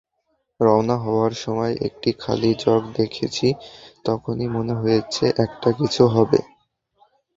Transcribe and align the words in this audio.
রওনা 0.59 0.95
হবার 1.03 1.33
সময় 1.43 1.73
একটা 1.79 2.09
খালি 2.19 2.51
জগ 2.63 2.81
দেখেছি, 2.95 3.47
তখনি 4.05 4.45
মনে 4.47 4.73
হয়েছে 4.73 5.25
একটা 5.45 5.69
কিছু 5.79 6.03
হবে। 6.07 6.39